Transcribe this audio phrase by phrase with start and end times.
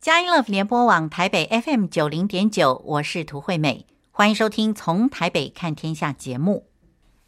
[0.00, 6.64] 佳音乐联播网台北 FM 九零点九，我是涂惠美，欢迎收听《从台北看天下》节目。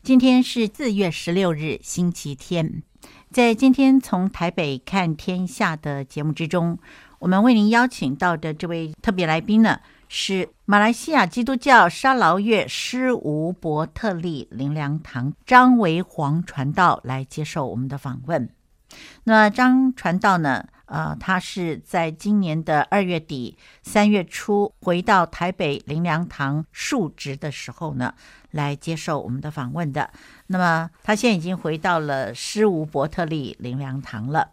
[0.03, 2.83] 今天是四月十六日，星期天。
[3.31, 6.79] 在今天《从台北看天下》的节目之中，
[7.19, 18.49] 我们为您邀请到的这位特别来宾呢，是马来西亚基督教沙劳越施吴伯特利灵粮堂张维煌传道来接受我们的访问。
[19.25, 28.13] 那张传道呢，呃，他是在今年的二月底、三月初回到台北灵粮堂述职的时候呢，
[28.51, 30.11] 来接受我们的访问的。
[30.49, 34.51] 那么他现在已经回到了施无伯特利灵粮堂了。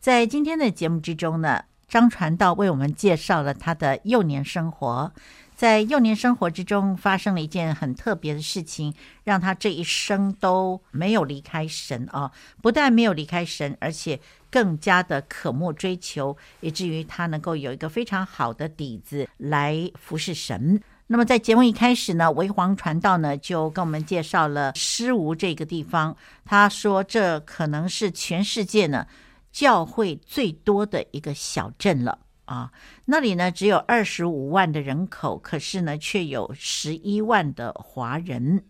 [0.00, 5.12] 在今天的节目之中呢，张传道为我们介绍了他的幼年生活。
[5.54, 12.30] 在幼年生活之中，发生了一件很特别的事情，让他这一生都没有离开神啊！
[12.60, 14.20] 不但没有离开神，而且
[14.56, 20.80] 更加的渴慕追求，以至于他能够有一个非常好的底子来服侍神。
[21.08, 26.16] 那么，在节目一开始呢，维皇传道呢就跟我们介绍了施吴这个地方。
[26.46, 29.06] 他说，这可能是全世界呢
[29.52, 32.20] 教会最多的一个小镇了。
[32.46, 32.72] 啊，
[33.04, 38.64] 那里呢只有二十五万的人口，可是呢却有十一万的华人，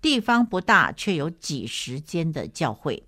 [0.00, 3.02] 地方不大，却有几十间的教会。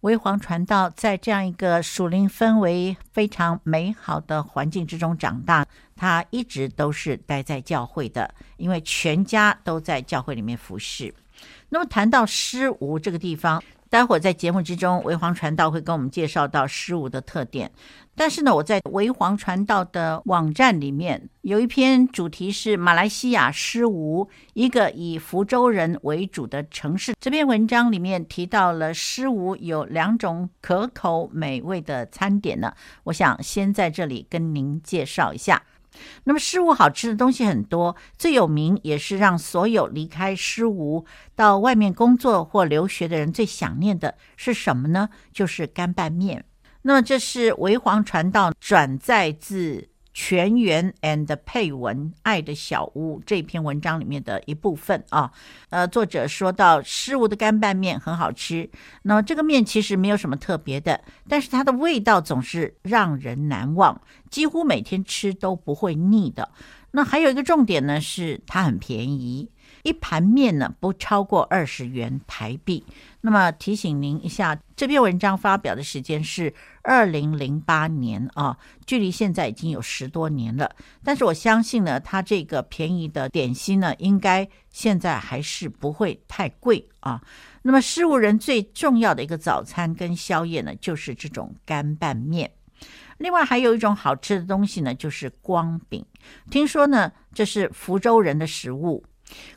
[0.00, 11.14] 维煌传道在这样一个属灵氛围非常美好的环境之中长大，他一直都是待在教会的，因为全家都在教会里面服侍。
[11.68, 13.62] 那么谈到施无这个地方。
[13.90, 17.68] 待会儿在节目之中，维煌传道会跟我们介绍到施无的特点。
[18.20, 27.14] 但是呢，我在维皇传道的网站里面有一篇主题是马来西亚施吴，一个以福州人为主的城市。
[27.18, 35.62] 这篇文章里面提到了施吴有两种可口美味的餐点呢，我想先在这里跟您介绍一下。
[36.24, 45.08] 那么施吴好吃的东西很多，最有名也是让所有离开施吴到外面工作或留学的人最想念的是什么呢？
[45.32, 46.44] 就是干拌面。
[46.82, 49.88] 那么这是维黄传道转载自。
[50.12, 55.30] 全员 and 配文《爱的小屋》这篇文章里面的一部分啊，
[55.70, 58.68] 呃，作者说到施吴的干拌面很好吃，
[59.02, 66.50] 那么这个面其实没有什么特别的，但是它的味道总是让人难忘，几乎每天吃都不会腻的。
[66.90, 69.48] 那还有一个重点呢，是它很便宜。
[69.84, 72.84] 一盘面呢，不超过二十元台币。
[73.22, 80.74] 那么提醒您一下，这篇文章发表的时间是二零零八年啊，距离现在已经有十多年了。
[81.04, 87.20] 但是我相信呢，它这个便宜的点心呢，应该现在还是不会太贵啊。
[87.62, 92.50] 那么施吴人最重要的一个早餐跟宵夜呢，就是这种干拌面。
[93.18, 96.02] 另外还有一种好吃的东西呢，就是光饼。
[96.50, 99.04] 听说呢，这是福州人的食物。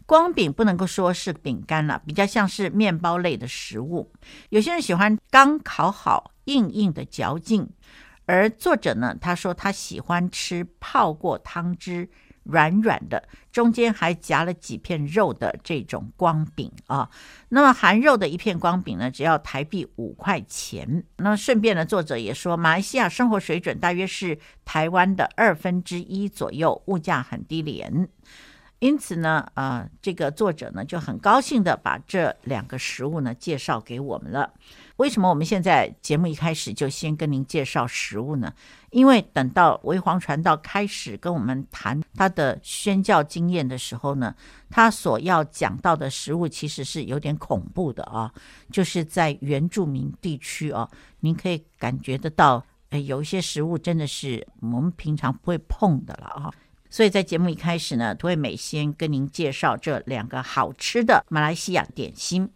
[0.05, 4.11] 光饼不能够说是饼干了，比较像是面包类的食物。
[4.49, 7.69] 有些人喜欢刚烤好、硬硬的嚼劲，
[8.25, 12.09] 而作者呢，他说他喜欢吃泡过汤汁、
[12.43, 17.09] 软软的，中间还夹了几片肉的这种光饼啊。
[17.49, 21.05] 那么含肉的一片光饼呢，只要台币五块钱。
[21.17, 28.09] 那么顺便呢，作者也说，马来西亚生活水准大约是台湾的二分之一左右，物价很低廉。
[28.83, 34.53] 因此呢，呃，这个作者呢就很高兴的把这两个食物呢介绍给我们了。
[34.97, 38.53] 为什么我们现在节目一开始就先跟您介绍食物呢？
[38.89, 44.35] 因为等到维煌传道开始跟我们谈他的宣教经验的时候呢，
[44.69, 48.29] 他所要讲到的食物其实是有点恐怖的啊，
[48.69, 50.89] 就是在原住民地区啊，
[51.21, 56.51] 您可以感觉得到，呃，有一些食物真的是我们平常不会碰的了啊。
[56.93, 62.47] 所以在节目一开始呢，涂惠美先跟您介绍这两个好吃的马来西亚点心。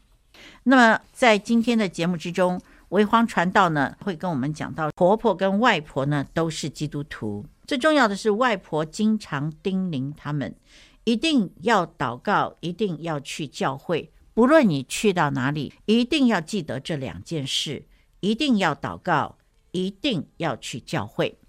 [0.62, 10.56] 那么在今天的节目之中，维煌传道呢会跟我们讲到，婆婆跟外婆呢都是基督徒，最重要的是外婆经常叮咛他们
[11.03, 17.88] 一定要祷告，一定要去教会，不论你去到哪里，一定要记得这两件事：
[18.20, 19.40] 一定要祷告，
[19.72, 21.40] 一定要去教会。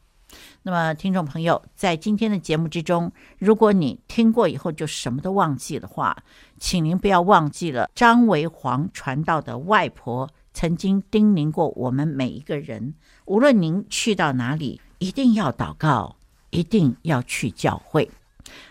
[0.69, 6.15] 那么，听众朋友，在今天的节目之中，如果你听过以后就什么都忘记的话，
[6.61, 12.93] 请您不要忘记了张维煌传道的外婆曾经叮咛过我们每一个人：
[13.25, 16.17] 无论您去到哪里，一定要祷告，
[16.50, 18.11] 一定要去教会。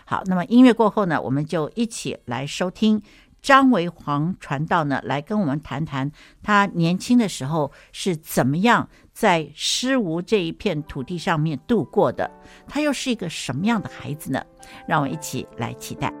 [0.04, 3.02] 好，那么音乐过后呢，我们就一起来收听
[3.42, 6.12] 张维煌传道呢，来跟我们谈谈
[6.44, 12.30] 他年轻的时候是怎么样在诗吴这一片土地上面度过的，
[12.68, 14.40] 他又是一个什么样的孩子呢？
[14.86, 16.14] 让我一起来期待。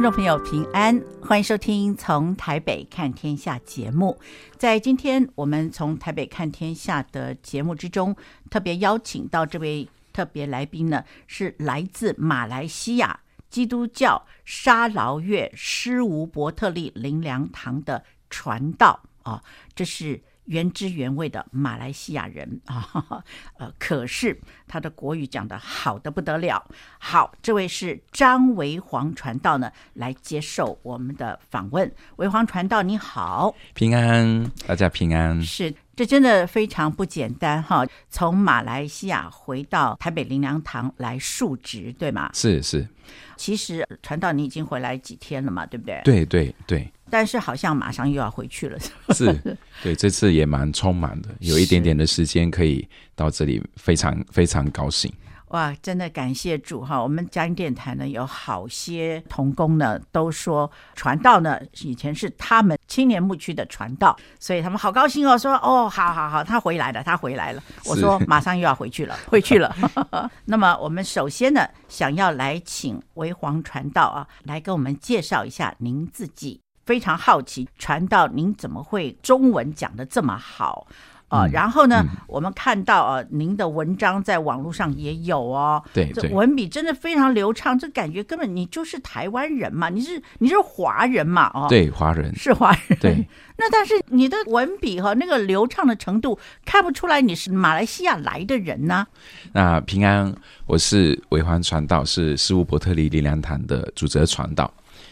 [0.00, 4.18] 听众朋友平安，欢迎收听《从台北看天下》节目。
[4.56, 8.16] 在今天我们从台北看天下的节目之中，
[8.48, 13.20] 特别邀请到这位特别来宾呢，是来自马来西亚
[13.50, 19.44] 基督教沙劳越施无伯特利灵粮堂的传道啊，
[19.74, 20.22] 这是。
[20.50, 23.24] 原汁原味的马来西亚人 啊，
[23.56, 24.36] 呃，可是
[24.66, 26.62] 他的国语讲的好的不得了。
[26.98, 31.90] 好，这位是张维煌传道呢，来接受我们的访问。
[32.16, 35.40] 维煌传道，你好，平安，大家平安。
[35.40, 42.28] 是，这真的非常不简单哈，从马来西亚回到台北林良堂来述职，对吗？
[42.34, 42.88] 是是。
[43.36, 46.00] 其实传道，你已经回来几天了嘛，对不对？
[46.04, 46.92] 对对对。
[47.10, 48.78] 但是好像马上又要回去了，
[49.10, 49.32] 是，
[49.82, 55.12] 对，这次也蛮匆忙的，有一点点的时间可以到这里，非常非常高兴。
[55.48, 57.02] 哇，真的感谢主哈！
[57.02, 67.60] 我们嘉音电台呢有好些同工呢都说传道呢以前是他们青年牧区的传道，所以他们好高兴哦，说哦，好好好，他回来了，他回来了。
[67.84, 69.74] 我说马上又要回去了，回去了。
[70.46, 76.60] 那么我们首先呢想要来请维皇传道啊来跟我们介绍一下您自己。
[76.84, 80.86] 非常好奇，传道您怎么会中文讲的这么好
[81.28, 81.46] 啊？
[81.46, 85.80] 嗯、然后呢，嗯、我们看到啊，您的文章在网络上也有哦。
[85.92, 91.48] 对，这文笔真的非常流畅，这感觉根本你就是台湾人嘛，你是你是华人嘛？
[91.54, 92.98] 哦，对，华人是华人。
[92.98, 99.06] 对， 那但是你的文笔和那个流畅的程度，看不出来你是马来西亚来的人呢。
[99.52, 100.34] 那平安，
[100.66, 104.68] 我是维环传道，是诗吴伯特利灵粮堂的主责传道。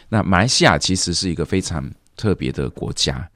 [0.09, 3.29] 那马来西亚其实是一个非常特别的国家，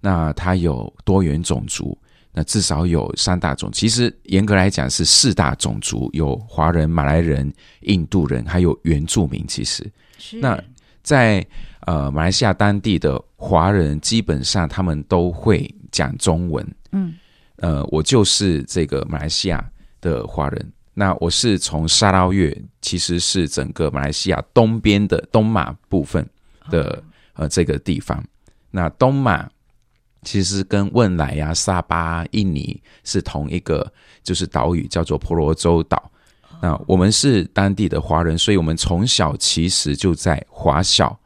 [0.00, 1.96] 那它有多元种族，
[2.32, 9.46] 那至少有三大种，其实严格来讲是四大种族，有华人、马来人、印度人，还有原住民。
[9.46, 9.88] 其实，
[10.18, 10.58] 是那
[11.02, 11.46] 在
[11.80, 16.66] 呃马来西亚当地的华人，基本上他们都会讲中文。
[16.92, 17.14] 嗯，
[17.56, 19.64] 呃，我就是这个马来西亚
[20.00, 20.72] 的华人。
[20.94, 26.24] 那我是从沙捞越，其实是整个马来西亚东边的东马部分
[26.70, 27.02] 的
[27.32, 28.24] 呃这个地方。
[28.70, 29.50] 那东马
[30.22, 33.92] 其实跟汶莱呀、沙巴、印尼是同一个，
[34.22, 36.10] 就是岛屿叫做婆罗洲岛。
[36.62, 41.18] 那我们是当地的华人，所以我们从小其实就在华小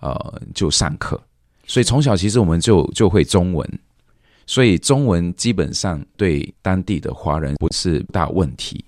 [0.00, 1.20] 呃就上课，
[1.66, 3.78] 所以从小其实我们就就会中文，
[4.46, 8.84] 所以中文基本上对当地的华人不是大问题。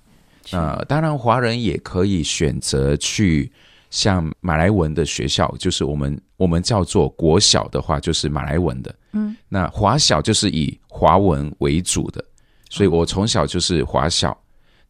[0.52, 3.50] 呃，当然，华人也可以选择去
[3.90, 8.94] 像马来文的学校，就是我们我们叫做国小的话，就是马来文的。
[9.12, 12.24] 嗯，那华小就是以华文为主的，
[12.70, 14.38] 所以我从小就是华小。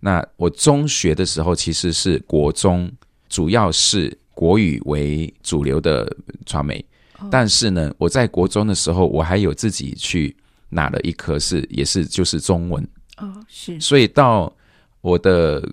[0.00, 2.90] 那我中学的时候其实是国中，
[3.28, 6.16] 主要是国语为主流的
[6.46, 6.84] 传媒。
[7.30, 10.36] 但是呢，我在国中的时候，我还有自己去
[10.68, 12.86] 拿了一科是，也是就是中文。
[13.16, 14.52] 哦，是，所以到。
[15.00, 15.66] 我的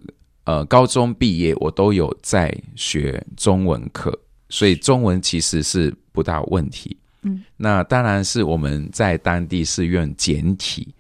[0.43, 4.17] 呃高中毕业，我都有在学中文课，
[4.49, 6.95] 所以中文其实是不大问题。
[7.23, 10.93] 嗯，那当然是我们在当地是用简体，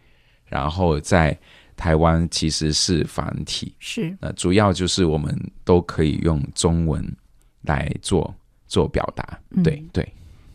[0.45, 1.37] 然后在
[1.75, 3.73] 台湾其实是繁体。
[3.79, 7.05] 是，那主要就是我们都可以用中文
[7.61, 8.33] 来做
[8.67, 9.39] 做表达。
[9.63, 10.13] 对、嗯、对，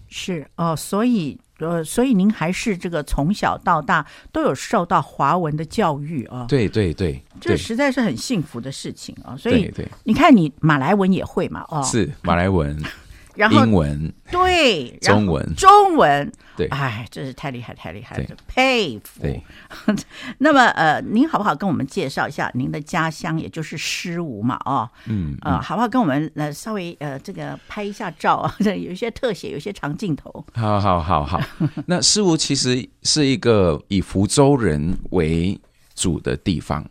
[0.09, 1.39] 是哦，所以。
[1.61, 6.47] 呃，所以您还是这个从小到大都有受到华文的教育啊？
[6.49, 9.37] 对对对，这实在是很幸福的事情啊！
[9.37, 11.65] 所以，对对，你看你马来文也会嘛？
[11.69, 12.77] 哦，是马来文。
[13.41, 19.23] 然后英文对，中文中文对，哎，真是太厉害太厉害了，佩服。
[19.23, 19.43] 对，
[20.37, 24.61] 那么呃，您好不好跟我们介绍一下您的家乡，也就是诗吴嘛？
[24.67, 28.55] 哦，嗯，呃，好不好跟我们呃稍微呃这个拍一下照啊？
[28.61, 30.45] 有一些特写，有一些长镜头。
[30.53, 31.41] 好好好好，
[31.87, 35.59] 那诗吴其实是一个以福州人为
[35.95, 36.87] 主的地方，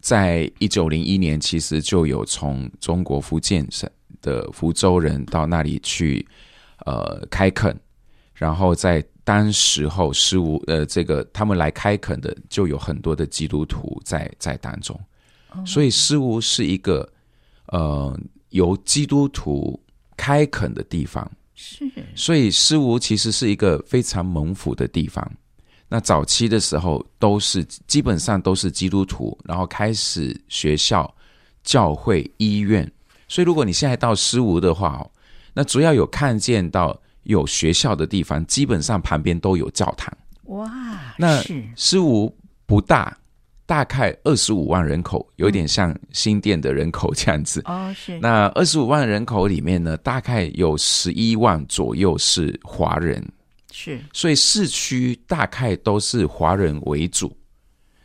[0.00, 3.90] 在一九零一年其实就有从中国福建省。
[4.20, 6.26] 的福州人到那里去，
[6.86, 7.78] 呃，开垦，
[8.34, 14.98] 然后在当时候师无呃，这个他们来开垦的就有很多的基督徒在在当中，
[15.66, 17.06] 所以师无是一个
[17.66, 18.18] 呃
[18.50, 19.78] 由基督徒
[20.16, 21.84] 开垦的地方，是，
[22.14, 25.30] 所以师无其实是一个非常蒙福的地方。
[25.90, 31.14] 那早期的时候都是基本上都是基督徒，然后开始学校、
[31.62, 32.90] 教会、医院。
[33.28, 35.10] 所以如果你现在到师无的话哦，
[35.54, 40.12] 那主要有看见到有学校的地方，基本上旁边都有教堂。
[40.44, 40.68] 哇，
[41.18, 41.42] 那
[41.76, 43.16] 师无不大，
[43.66, 47.60] 大概二十五万人口，有点像新店的人口这样子。
[47.66, 48.18] 哦，是。
[48.18, 53.22] 那二十五万人口里面呢，大概有十一万左右是华人。
[53.70, 57.36] 是，所以市区大概都是华人为主。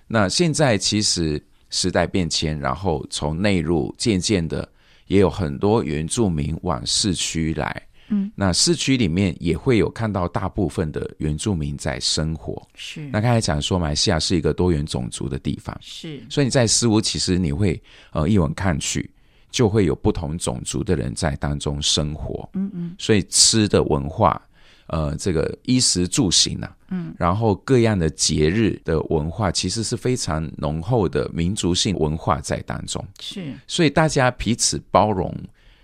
[0.05, 4.69] 那现在其实时代变迁，然后从内陆渐渐的
[5.13, 7.87] 也有很多原住民往市区来。
[8.07, 12.61] 嗯，那市区里面也会有看到大部分的原住民在生活。
[12.73, 15.77] 是，那刚才讲说，马来西亚是一个多元种族的地方。
[15.81, 19.07] 是，所以你在斯屋，其实你会呃一眼看去，
[19.51, 22.49] 就会有不同种族的人在当中生活。
[22.53, 24.41] 嗯嗯，所以吃的文化。
[24.87, 33.03] 呃，这个衣食住行呐、啊，嗯，然后各样的节日的文化，其实是非常浓厚的民族性文化在当中。
[33.19, 35.33] 是，所以大家彼此包容，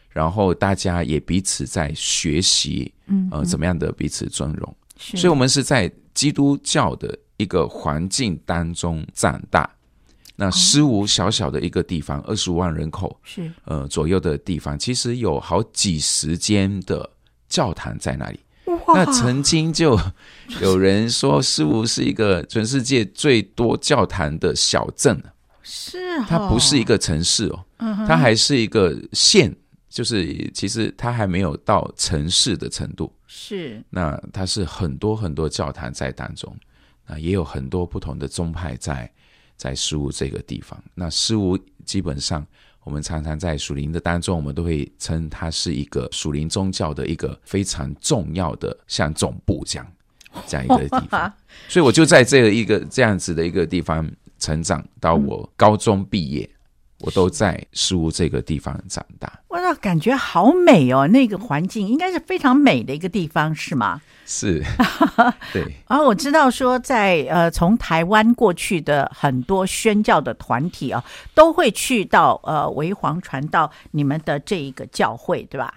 [0.09, 4.75] 然后大家也彼此在学习，嗯，呃，怎么样的彼此尊重。
[4.97, 9.69] 是，所以我们是在基督教的一个环境当中长大。
[10.35, 17.09] 那师吴小小的一个地方，二十五万人口，是，呃，左右的地方，其实有好几十间的
[17.49, 18.39] 教堂在那里。
[18.93, 19.99] 那曾经就
[20.61, 25.21] 有人说，师吴是一个全世界最多教堂的小镇，
[25.63, 27.65] 是，它不是一个城市哦，
[28.07, 29.55] 它还是一个县，
[29.89, 33.13] 就是其实它还没有到城市的程度。
[33.27, 36.55] 是，那它是很多很多教堂在当中，
[37.07, 39.11] 那，也有很多不同的宗派在
[39.55, 40.81] 在师吴这个地方。
[40.93, 42.45] 那师吴基本上。
[42.89, 49.87] 我们常常在属灵的当中，我们都会称它是一个属灵宗教的一个非常重要的像总部这样
[50.47, 51.31] 这样一个地方。
[51.69, 56.49] 所以我就在这个一个这样子的一个地方成长，到我高中毕业，
[56.99, 59.39] 我都在师吴这个地方长大。
[59.49, 61.07] 哇，感觉好美哦！
[61.07, 64.01] 那个环境应该是非常美的一个地方，是吗？
[64.25, 64.63] 是，
[65.51, 65.63] 对。
[65.87, 71.03] 然后我知道说在，在呃，从台湾过去的很多宣教的团体啊，
[71.33, 75.73] 都会去到呃，为黄传道你们的这一个教会，对吧？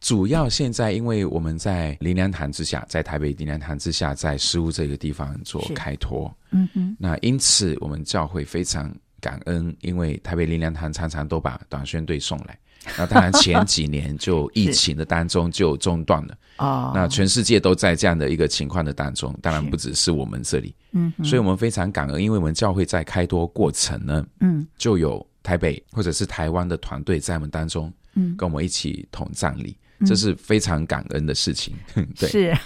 [0.00, 6.94] 主要现在因为我们在林良堂之下，在台北林良堂之下，在师吴这个地方做开拓，嗯哼。
[6.98, 12.58] 那因此我们教会非常感恩，因为台北灵粮堂常常都把短宣队送来。
[12.98, 16.92] 那当然，前几年就疫情的当中就中断了哦。
[16.94, 20.74] 那全世界都在这样的一个情况的当中，当然不只是我们这里。
[20.92, 29.74] 嗯，所以我们非常感恩，因为我们教会在开多过程呢，嗯，就有台北或者是台湾的团队在我们当中，嗯，跟我们一起同葬礼。
[30.06, 31.74] 这是非常感恩的事情，
[32.18, 32.56] 对，是，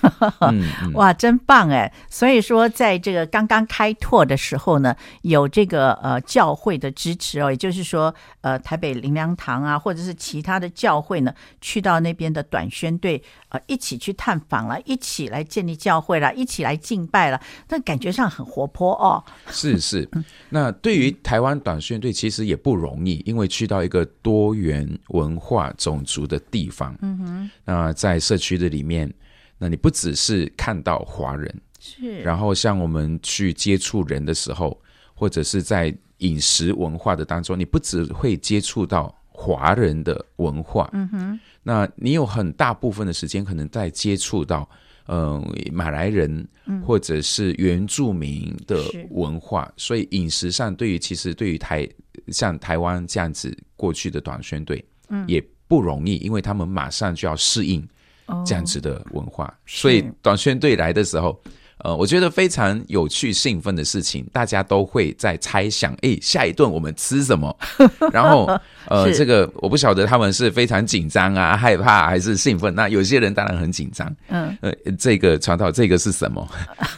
[0.94, 1.92] 哇，真棒哎！
[2.08, 19.22] 所以说，在这个刚刚开拓的时候呢，有这个呃教会的支持哦，也就是说，呃，台北灵粮堂啊，或者是其他的教会呢，去到那边的短宣队，呃，一起去探访了，一起来建立教会了，一起来敬拜了，那感觉上很活泼哦。
[19.50, 20.08] 是是，
[20.48, 27.27] 那对于台湾短宣队其实也不容易，因为去到一个多元文化种族的地方，嗯。
[27.28, 29.12] 嗯，那在社区的里面，
[29.58, 34.80] 那你不只是看到华人，是，然后像我们去接触人的时候，
[35.14, 44.68] 或者是在饮食文化的当中，你不只会接触到华人的文化，嗯哼，那你有很大部分的时间可能在接触到，
[45.06, 46.46] 嗯、呃，马来人
[46.84, 51.88] 或者是原住民的文化，所以饮食上对于其实对于台
[52.28, 55.44] 像台湾这样子过去的短宣队，嗯，也。
[55.68, 57.86] 不容易，因为他们马上就要适应
[58.44, 61.38] 这样子的文化，哦、所以短宣队来的时候，
[61.78, 67.56] 呃，我觉得非常有趣、兴奋的事情，大家都会在猜想，哎，下一顿我们吃什么？
[68.12, 68.50] 然后，
[68.88, 72.74] 呃，这个我不晓得他们是非常紧张啊、害怕还是兴奋。
[72.74, 76.46] 那有些人当然很紧张，嗯，呃，这个传导，这个是什么？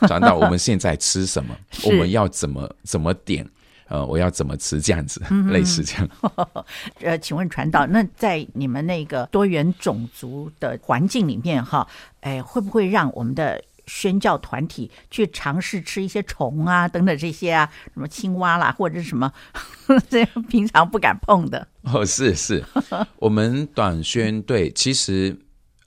[0.09, 1.55] 传导，我们现在吃什么？
[1.85, 3.47] 我们要怎么怎么点？
[3.91, 6.09] 呃，我要怎么吃这样子，嗯、类似这样。
[7.03, 11.87] 呃，请问传道，那在你们那个多元种族的环境里面，哈，
[12.21, 19.33] 哎，会不会让我们的宣教团体去尝试吃一些虫啊，等等这些啊，什么青蛙啦，或者是什么
[20.09, 21.67] 这平常不敢碰的。
[21.83, 22.65] 哦，是是，
[23.19, 25.37] 我们短宣队其实，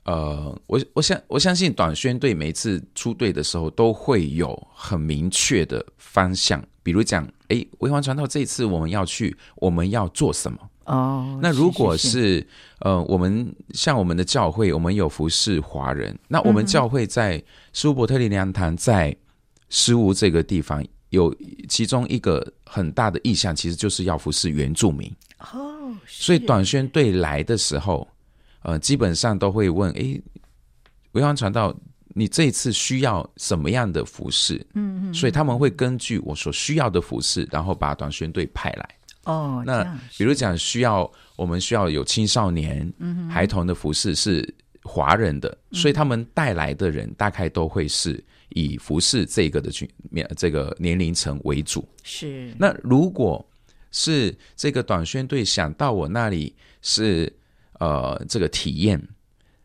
[0.04, 10.60] 呃，我我相我相信短宣队每次出队的时候都会有很明确的方向，比如讲，哎，微黄传道这一次我们要去，我们要做什么？
[10.86, 12.46] 哦，那如果是，
[12.80, 19.16] 呃，我们像我们的教会，我们有服侍华人，那我们教会在施乌伯特利灵粮堂在
[19.70, 21.34] 施乌这个地方有
[21.70, 25.10] 其中一个很大的意向，其实就是要服侍原住民。
[25.54, 28.06] 哦，所以短宣队来的时候，
[28.64, 30.22] 呃，基本上都会问：哎，
[31.14, 31.74] 微黄传道，
[32.14, 34.56] 你这一次需要什么样的服饰？
[34.74, 38.90] 嗯嗯，所以他们会根据我所需要的服饰，然后把短宣队派来。
[39.26, 39.84] 哦，那
[40.18, 44.54] 比如讲需要我们需要有青少年、嗯孩童的服饰是
[44.84, 51.88] 华人的，嗯、所以他们带来的人大概都会是以服饰这个的群面这个年龄层为主。
[52.04, 52.54] 是。
[52.60, 53.46] 那如果
[53.92, 57.32] 是这个短宣队想到我那里是
[57.80, 59.02] 呃这个体验，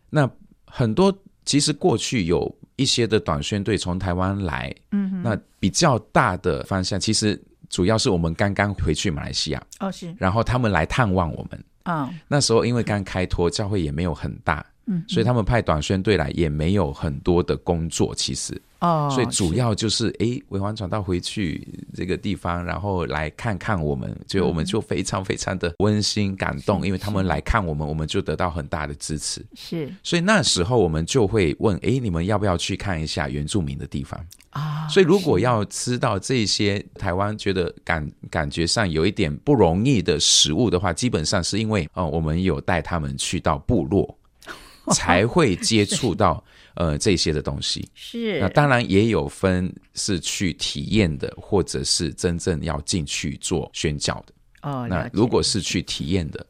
[0.08, 0.30] 那
[0.66, 1.12] 很多
[1.48, 7.40] 其实过去有一些的短宣队从台湾来，嗯哼，那比较大的方向其实。
[7.70, 18.58] 主要是我们刚刚回去马来西亚哦，是，然后他们来探望我们，哦，那时候因为刚开拓，教会也没有很大，嗯，所以他们派短宣队来也没有很多的工作，其实。
[18.80, 29.44] 哦，所以主要就是哎，微黄传道回去这个地方，然后来看看我们，就我们就非常非常的温馨感动，因为他们来看我们，我们就得到很大的支持。
[29.54, 34.86] 是，所以那时候我们就会问，哎，你们要不要去看一下原住民的地方啊？
[34.88, 44.16] 所以如果要吃到这些台湾觉得感感觉上有一点不容易的食物的话，基本上是因为哦，我们有带他们去到部落，
[44.94, 46.42] 才会接触到。
[46.78, 54.32] 呃，这些的东西是，那当然也有分是去体验的，或者是真正要进去做宣教的。
[54.62, 56.46] 哦，那如果是去体验的，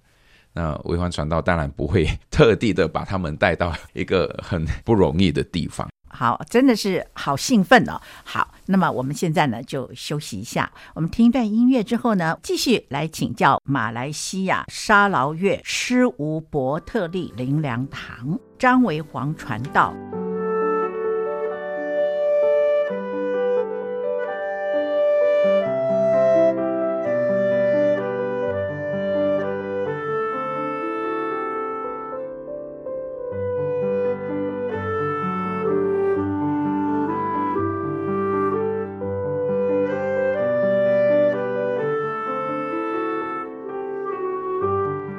[0.52, 5.88] 那微黄传道当然不会特地的把他们带到一个很不容易的地方。
[6.10, 7.98] 好，真的是好兴奋哦！
[8.24, 19.94] 好，那么我们现在呢就休息一下，我们听一段音乐之后呢，继续来请教马来西亚沙劳越施吴伯特利灵粮堂张维煌传道。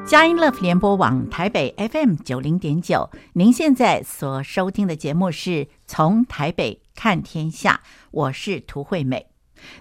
[0.10, 9.28] 佳音乐福联播网台北 FM 九零点九，您现在所收听的节目是从台北看天下，我是涂惠美。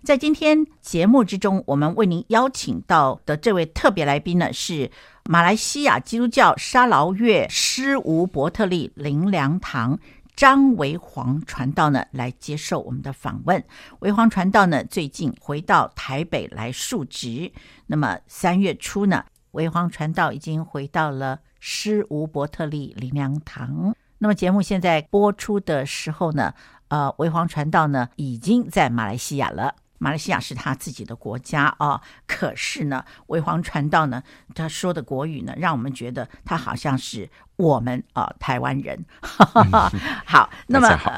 [0.05, 4.91] 在今天节目之中，我们为您邀请到的这位特别来宾呢，是
[5.25, 9.99] 马来西亚基督教沙劳越施吴伯特利灵粮堂
[10.37, 13.65] 张维煌传道呢，来接受我们的访问。
[14.01, 17.51] 维煌传道呢，最近回到台北来述职，
[17.87, 23.95] 那么三月初呢，维皇传道已经回到了施吴伯特利灵粮堂。
[24.19, 26.53] 那么节目现在播出的时候呢，
[26.89, 29.75] 呃，维皇传道呢已经在马来西亚了。
[29.99, 34.23] 马来西亚是他自己的国家啊、哦，可是呢，微黄传道呢，
[34.55, 39.05] 他说的国语呢，让我们觉得他好像是我们啊、呃、台湾人。
[39.55, 39.71] 嗯、
[40.25, 41.13] 好， 那么好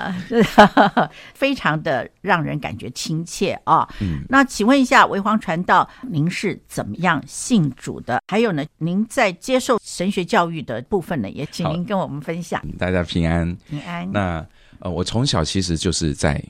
[1.35, 3.81] 非常的让人感觉亲切啊。
[3.81, 8.23] 哦嗯、那请问一下，微黄传道，您是怎么样信主的？
[8.29, 12.63] 还有呢，您在接受神学教育的部分呢，也请您跟我们分享。
[12.79, 14.11] 大家平安，平安。
[14.11, 14.47] 那
[14.79, 16.43] 呃，我从小其实就是在。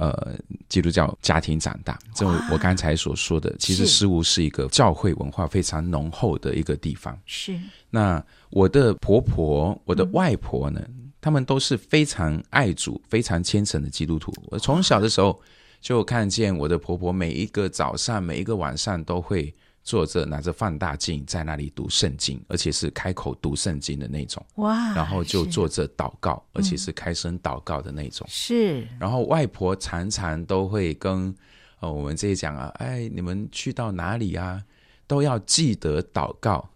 [0.00, 0.34] 呃，
[0.66, 7.14] 基督教家庭长大，正如我刚才所说的，其实施吴是一个教会文化非常浓厚的一个地方。
[7.26, 7.54] 是。
[7.90, 14.32] 那我的婆婆、我的外婆呢，嗯、他们都是非常爱主、非常虔诚的基督徒。
[14.46, 15.38] 我从小的时候
[15.82, 19.54] 就看见我的婆婆每一个早上、每一个晚上都会。
[19.82, 24.44] 坐着拿着放大镜在那里读圣经，而且是开口读圣经的那种。
[24.56, 24.94] 哇！
[24.94, 28.26] 然后就坐着祷告，而且是开声祷告的那种。
[28.30, 28.86] 是。
[28.98, 31.34] 然后外婆常常都会跟
[31.80, 34.62] 呃我们这些讲啊，哎，你们去到哪里啊，
[35.06, 36.68] 都要记得祷告。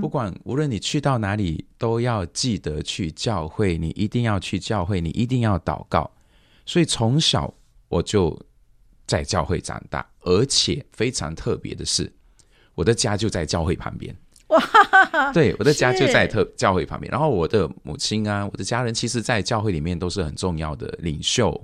[0.00, 3.78] 不管无论你去到哪里，都要记得去教会。
[3.78, 6.10] 你一定要去教会，你一定要祷告。
[6.64, 7.52] 所以从小
[7.88, 8.36] 我就
[9.06, 12.12] 在教会长大，而且非常特别的是。
[12.76, 14.14] 我的家就在教会旁边，
[14.48, 14.62] 哇！
[15.34, 17.10] 对，我的家就在特教会旁边。
[17.10, 21.60] 然后我的母亲啊，我的家人，其实，在教会里面都是很重要的领袖、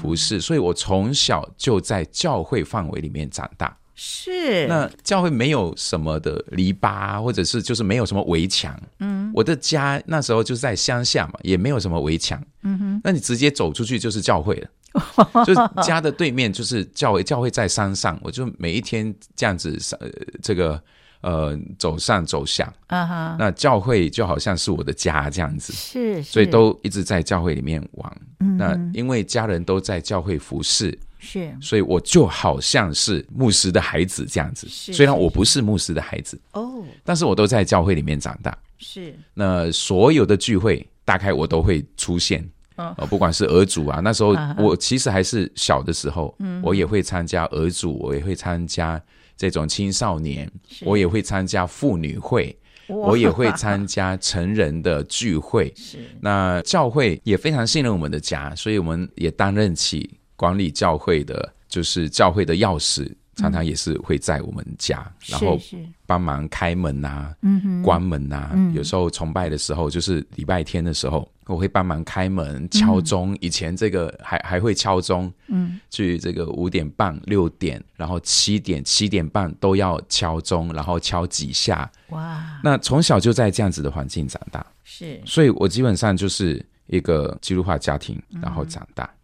[0.00, 3.76] 服饰，所以我从小就在教会范围里面长大。
[4.02, 4.66] 是。
[4.66, 8.74] 那教会没有什么的篱笆，或者是就是没有什么围墙。
[9.00, 12.42] 嗯，我的家那时候就是在乡下嘛，也没有什么围墙。
[12.62, 14.68] 嗯哼，那你直接走出去就是教会了。
[15.44, 20.00] 就是家的对面就是教会，教会在山上，我就每一天这样子上，
[20.42, 20.82] 这个
[21.20, 28.20] 呃走上走下，啊哈，那教会就好像是我的家这样子，是，所以都一直在教会里面玩。
[28.40, 34.66] 嗯那因为家人都在教会服侍，是，所以我就好像是牧师的孩子这样子。
[34.68, 38.56] 虽然我不是牧师的孩子哦，但是我都在教会里面长大。
[38.78, 42.42] 是，那所有的聚会大概我都会出现。
[42.76, 48.98] 呃，不管是儿主啊，那时候我其实还是小的时候，嗯，我也会参加儿主，我也会参加
[49.40, 50.46] 这种青少年，
[50.84, 52.54] 我也会参加妇女会，
[52.88, 55.72] 我也会参加成人的聚会。
[55.74, 63.10] 是，那教会也非常信任我们的家，所以我们也担任起管理教会的，就是教会的钥匙。
[63.40, 65.58] 常常也是会在我们家，嗯、然后
[66.04, 67.34] 帮忙开门啊，
[67.82, 68.50] 关门啊。
[68.52, 73.32] 嗯、有时候崇拜的时候，就是礼拜天的时候，我会帮忙开门、敲钟。
[73.32, 81.90] 嗯、以前这个还还会敲钟，嗯，去这个五点半、六点，然后七点、七点半都要敲钟，然后敲几下。
[82.10, 82.60] 哇！
[82.62, 89.04] 那从小就在这样子的环境长大，是，所以我基本上就是一个基督化家庭，然后长大。
[89.04, 89.16] 嗯、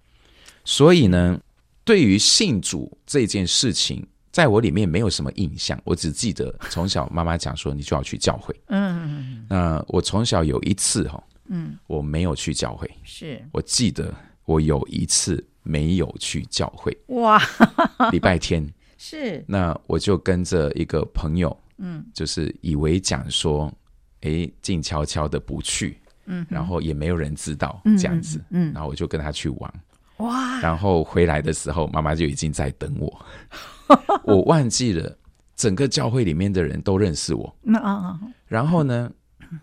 [0.64, 1.38] 所以呢。
[1.86, 8.54] 对于信主这件事情，在我里面没有什么印象，我只记得从小妈妈讲说，你就要去教会。
[8.66, 13.40] 嗯，那我从小有一次哈，嗯，我没有去教会，是。
[13.52, 14.12] 我记得
[14.44, 16.94] 我有一次没有去教会。
[17.06, 17.40] 哇，
[18.10, 18.68] 礼拜天。
[18.98, 23.72] 是，那我就跟着一个朋友，嗯，就是以为讲说，
[24.22, 29.74] 哎，静悄悄的不去，嗯，然后也没有人知道这样子，嗯，然后我就跟他去玩。
[30.18, 30.60] 哇！
[30.60, 33.26] 然后回来的时候，妈妈就已经在等我。
[34.24, 35.16] 我忘记了，
[35.54, 37.54] 整个教会里面的人都认识我。
[37.62, 39.10] 那啊，然后呢，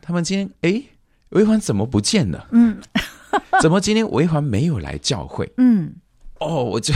[0.02, 0.82] 他们今天哎，
[1.30, 2.48] 维环怎么不见了？
[2.52, 2.78] 嗯，
[3.62, 5.52] 怎么今天维环没有来教会？
[5.58, 5.94] 嗯，
[6.40, 6.94] 哦，我就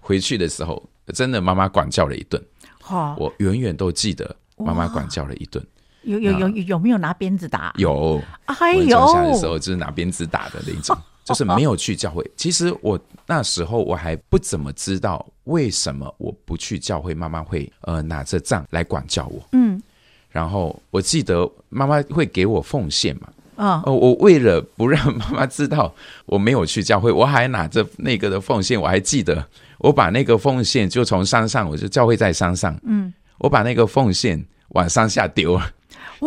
[0.00, 0.82] 回去的时候，
[1.14, 2.42] 真的妈妈管教了一顿。
[2.80, 5.64] 好，我远远都记得妈妈管教了一顿。
[6.02, 7.72] 有有有有没有拿鞭子打？
[7.78, 10.96] 有，哎呦，的时候就是拿鞭子打的那种。
[11.26, 12.24] 就是没有去教会。
[12.36, 19.42] 其实我那时候我还不怎么知道为什么我不去教会，妈妈会呃拿着杖来管教我。
[19.52, 19.82] 嗯，
[20.30, 23.28] 然后我记得妈妈会给我奉献嘛。
[23.56, 25.92] 啊，呃，我为了不让妈妈知道
[26.26, 28.80] 我没有去教会，我还拿着那个的奉献。
[28.80, 29.44] 我还记得
[29.78, 32.78] 我把那个奉献就从山上，我就教会在山上。
[32.84, 35.70] 嗯，我把那个奉献往山下丢了，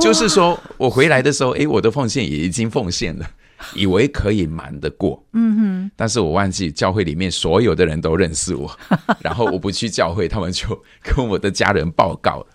[0.01, 3.29] 就是说我回来的时候，诶，我的奉献也已经奉献了。
[3.75, 8.79] 以为可以瞒得过，嗯哼，但是我忘记教会里面所有的人都认识我，
[9.19, 10.67] 然后我不去教会，他们就
[11.03, 12.47] 跟我的家人报告了。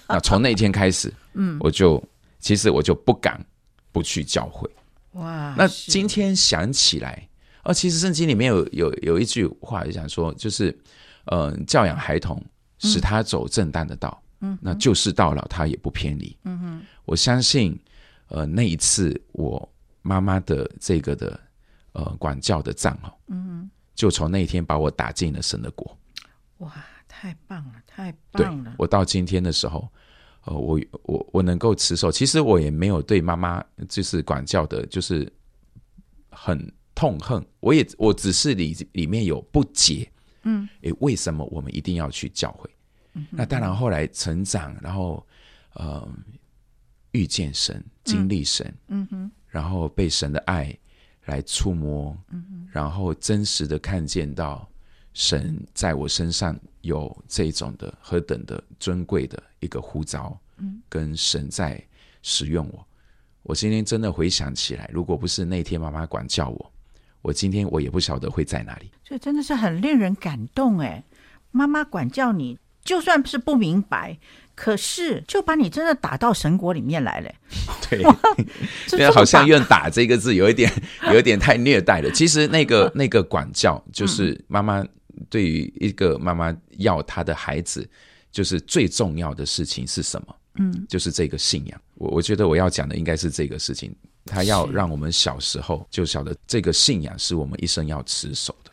[0.08, 2.02] 那从那天开始，嗯，我就
[2.40, 3.44] 其实我就不敢
[3.92, 4.68] 不去教会。
[5.12, 7.28] 哇，那今天想起来，
[7.64, 10.76] 哦，其实圣经里面有有有一句话就想说，就是，
[11.26, 12.42] 呃，教养孩童，
[12.78, 16.36] 使他走正当的道，嗯，那就是到老他也不偏离。
[16.44, 17.78] 嗯哼，我相信，
[18.28, 19.68] 呃，那一次我。
[20.06, 21.38] 妈妈的这个的
[21.92, 25.98] 呃管教的杖哦，嗯，就从那一天把我打进了神的国。
[26.58, 26.72] 哇，
[27.08, 28.74] 太棒了，太棒了！
[28.78, 29.86] 我到今天的时候，
[30.44, 35.30] 呃，我我我能够持守，其实我也没有对妈妈就是管教的，就是
[36.30, 37.44] 很痛恨。
[37.60, 40.10] 我也我只是里里面有不解，
[40.44, 42.70] 嗯，诶，为什么我们一定要去教会？
[43.14, 45.26] 嗯，那当然后来成长，然后
[45.74, 46.08] 呃
[47.12, 49.30] 遇见神，经历神，嗯，嗯哼。
[49.56, 50.70] 然后被神的爱
[51.24, 54.68] 来触摸，嗯、然后真实的看见到
[55.14, 61.82] 神在我身上有这种的何等的尊贵的一个呼召，嗯、跟神在
[62.20, 62.86] 使用我。
[63.44, 66.72] 我今天真的回想起来，如果不是那天妈妈管教我，
[67.22, 68.90] 我今天我也不晓得会在哪里。
[69.02, 71.02] 这真的是很令人感动哎！
[71.50, 74.18] 妈妈管教你，就算是不明白。
[74.56, 77.30] 可是，就把你真的打到神国里面来了。
[77.88, 78.00] 对，
[78.92, 80.72] 因为好像用“打”这个字有一点，
[81.12, 82.10] 有一点太虐待了。
[82.10, 84.82] 其实，那个那个管教，就是妈妈
[85.28, 87.86] 对于一个妈妈要她的孩子，
[88.32, 90.34] 就是最重要的事情是什么？
[90.58, 91.78] 嗯，就是这个信仰。
[91.96, 98.65] 我我觉得我要讲的应该是这个事情，他要让我们小时候就晓得这个信仰是我们一生要持守的。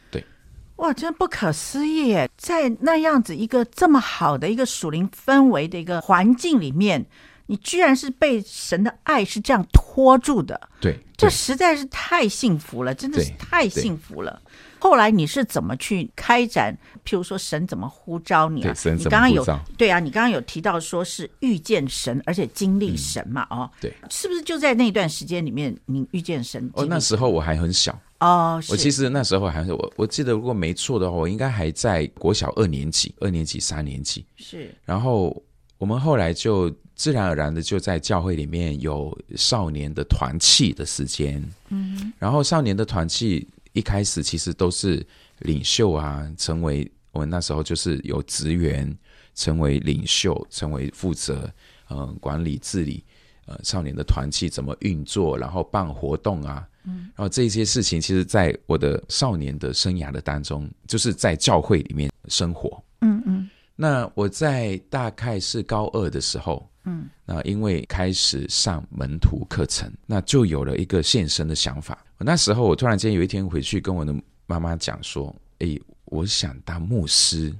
[0.77, 2.15] 哇，真不可思议！
[2.35, 7.05] 在那样子一个这么好的一个属灵氛围的一个环境里面，
[7.45, 10.59] 你居然是被神的爱是这样拖住的。
[10.81, 14.41] 对，这实在是太幸福了，真的是太幸福了。
[14.79, 16.77] 后来你是怎么去开展？
[17.05, 18.73] 譬如说，神怎么呼召你啊？
[18.73, 19.19] 神怎么呼召？
[19.19, 23.47] 你刚刚有对啊，你刚刚有提到说是遇见神，而且经历神嘛？
[23.51, 26.69] 嗯、哦，对，是不是就在那段时间里面，你遇见神？
[26.73, 34.25] 哦，那时候我还很小哦，我其实那时候还是我，我记得如果没错的话，我应该还在国小二年级、二年级、三年级。
[34.37, 35.43] 是，然后
[35.77, 41.43] 我们后来就自然而然的就在教会里面有少年的团契的时间。
[41.69, 43.47] 嗯，然后少年的团契。
[43.75, 45.03] 一开始其实都是
[45.39, 48.95] 领袖啊，成为我们那时候就是有职员，
[49.33, 51.51] 成为领袖，成为负责
[51.87, 53.03] 呃管理治理
[53.47, 63.49] 呃少年的团契怎么运作，然后办活动啊，嗯，然后这些事情，其实在我的少年的生涯的当中，就是在教会里面生活，嗯嗯。
[63.75, 72.05] 那我在大概是高二的时候，嗯，那因为开始上门徒课程，那就有了一个献身的想法。
[72.19, 74.15] 那时候我突然间有一天回去跟我的
[74.45, 77.53] 妈妈讲说：“哎，我想当牧师。”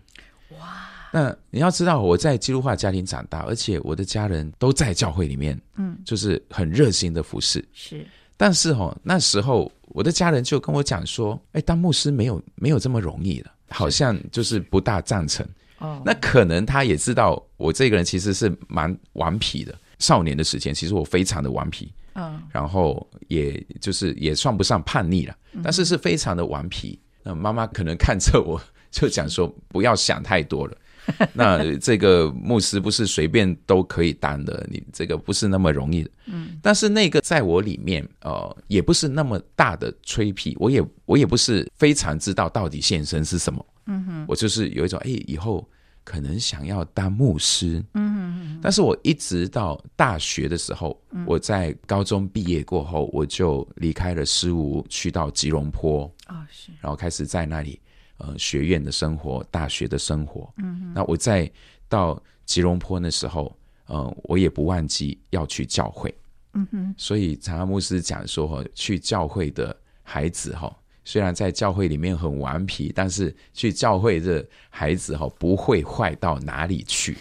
[0.59, 0.89] 哇！
[1.11, 7.63] 那你要知道我在基督化家庭长大，而且我的家人都在教会里面，嗯，就是很热心的服侍。
[7.73, 8.05] 是，
[8.43, 15.47] 但是哦，那时候我的家人就跟我讲说：“哎，当牧师没有没有这么容易的，好像就是不大赞成。”
[15.79, 19.73] 哦，那可能他也知道我这个人其实是蛮顽皮的。
[19.97, 21.89] 少年的时间，其实我非常的顽皮。
[22.15, 26.99] 嗯，然后也就是也算不上叛逆了，但是是非常的顽皮。
[27.23, 30.75] 那妈妈可能看着我就讲说，不要想太多了。
[31.33, 36.09] 那这个牧师不是随便都可以当的，你这个不是那么容易的。
[36.25, 43.65] 嗯，但是那个在我里面，呃，也不是那么大的吹皮，我也我也不是非常知道到底献身是什么。
[43.87, 45.67] 嗯哼，我就是有一种，哎，以后。
[46.05, 57.79] 可能想要当牧师，嗯嗯，但是我一直到大学的时候，嗯、我在高中毕业过后，我就离开了师吴，去到吉隆坡，哦，是，然后开始在那里，
[58.25, 61.51] 呃，学院的生活，大学的生活，嗯，那我在
[61.89, 63.53] 到吉隆坡的时候，
[63.87, 66.13] 呃，我也不忘记要去教会，
[66.53, 70.73] 嗯哼，所以查拉牧师讲说，去教会的孩子，哈。
[71.05, 77.17] 虽然在教会里面很顽皮，但是去教会的孩子哈不会坏到哪里去。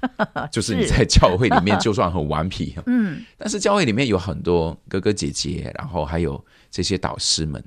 [0.50, 7.62] 就是你在教会里面就算很顽皮， 嗯，但是教会里面有很多哥哥姐姐，然后还有这些导师们，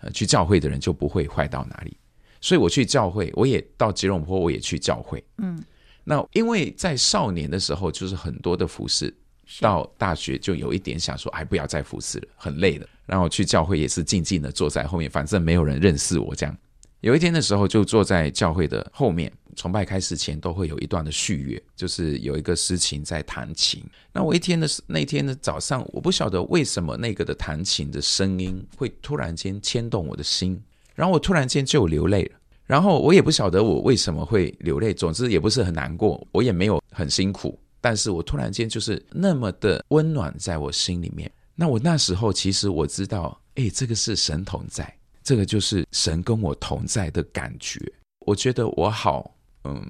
[0.00, 1.94] 呃，去教会的人就不会坏到哪里。
[2.44, 5.58] 所以我去教会，我也到吉隆坡，我也去教会，嗯。
[6.04, 9.12] 那因为在少年的时候，就是很多的服侍。
[9.60, 12.86] 到大学就有一点想说，哎，不要再服侍了，很累了。
[13.06, 16.34] 然后去教会也是静静的坐在后面，反正没有人认识我。
[16.34, 16.54] 这样，
[17.00, 19.32] 有一天的时候，就坐在教会的后面。
[19.56, 23.82] 崇拜开始前都会有一段的序乐，就是有一个诗琴在弹琴。
[24.12, 30.60] 那我一天的那天的早上，我不晓得为什么那个的弹琴的声音会突然间牵动我的心，
[30.94, 32.38] 然后我突然间就流泪了。
[32.66, 37.58] 然后我也不晓得我为什么会流泪，总之也不是很难过，我也没有很辛苦。
[37.80, 41.30] 但是我突然间就是那么的温暖在我心里面。
[41.54, 44.90] 那我那时候其实我知道，哎，这个是神同在，
[45.22, 47.78] 这个就是神跟我同在的感觉。
[48.20, 49.86] 我觉得我好，嗯，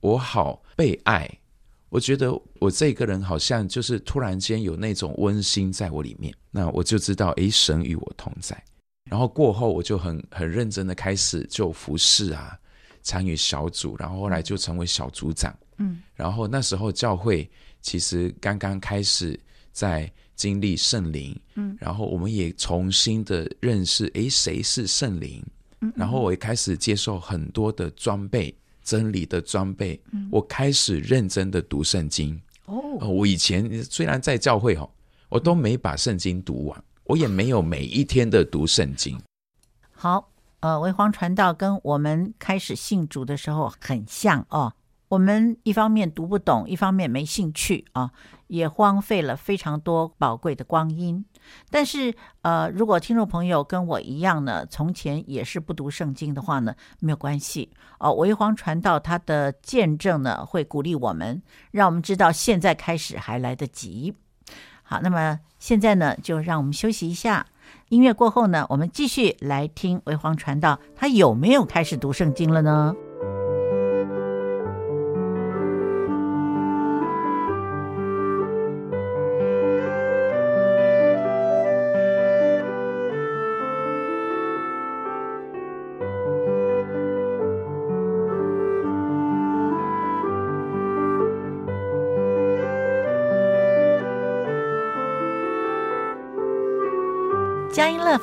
[0.00, 1.26] 我好被爱。
[1.88, 6.34] 我觉得我这个人好像就是突然间有那种温馨在我里面。
[6.50, 8.62] 那我就知道，哎，神与我同在。
[9.10, 12.58] 然后过后我就很很认真的开始就服侍啊，
[13.02, 15.54] 参与小组，然后后来就成为小组长。
[15.78, 17.48] 嗯，然后那时候教会
[17.80, 19.38] 其实刚刚开始
[19.72, 25.44] 在经历圣灵，嗯，然后我们也重新的认识，诶，谁是圣灵？
[25.80, 32.40] 嗯，然后我也开始接受很多的装备，真理的装备，嗯，我开始认真的读圣经。
[32.66, 34.88] 哦，我以前虽然在教会哈，
[35.28, 39.20] 我都没把圣经读完，我也没有每一天的读圣经。
[39.92, 44.72] 好，呃，为黄传道跟我们开始信主的时候很像哦。
[45.08, 48.10] 我们一方面读不懂，一方面没兴趣啊，
[48.48, 51.24] 也荒废了非常多宝贵的光阴。
[51.70, 58.12] 但是，呃，如果听众朋友跟我一样呢，从前也是不读圣经的话呢，没有关系哦。
[58.14, 61.40] 为黄传道他的见证呢，会鼓励我们，
[61.70, 64.14] 让我们知道现在开始还来得及。
[64.94, 67.44] 好，那么现在呢，就让我们休息一下。
[67.88, 72.94] 音乐过后呢，我们继续来听为皇传道他有没有开始读圣经了呢？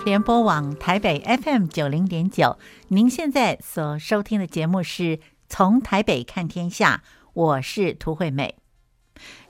[0.06, 8.56] 联播网台北 FM 九零点九，您现在所收听的节目是从台北看天下，我是涂惠美。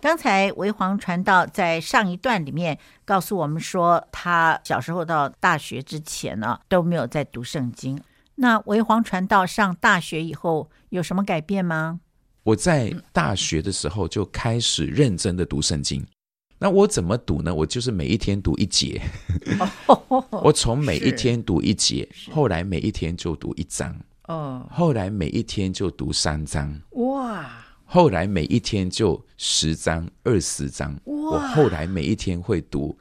[0.02, 8.00] 刚才惟黄传道在上一段里面告诉我们说，他小时候到大学之前呢都没有在读圣经。
[8.36, 12.02] 那惟黄传道上大学以后有什么改变吗？
[12.44, 16.06] 我在大学的时候就开始认真的读圣经。
[16.64, 17.54] 那我怎么读呢？
[17.54, 19.02] 我就是每一天读一节。
[20.30, 24.00] 我从每一天读一节，后来每一天就读一章。
[24.28, 26.80] 哦，后来每一天就读三章。
[26.92, 27.50] 哇！
[27.84, 30.96] 后来每一天就十章、二十章。
[31.04, 32.96] 我后来每一天会读，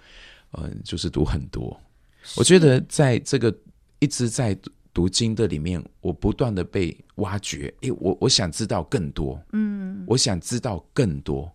[0.52, 1.78] 嗯、呃，就是读很多。
[2.38, 3.54] 我觉得在这个
[3.98, 4.58] 一直在
[4.94, 7.72] 读经的里面，我不断的被挖掘。
[7.82, 9.38] 诶，我我想知道更多。
[9.52, 11.52] 嗯，我想知道更多。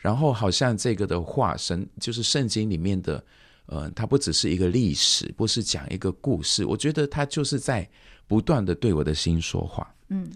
[0.00, 3.24] 然后好像这个的话，神就是圣经里面的，
[3.66, 6.64] 呃，它不只是一个历史，不是讲一个故事。
[6.64, 7.88] 我觉得它就是在
[8.26, 9.94] 不断的对我的心说话。
[10.08, 10.30] 嗯。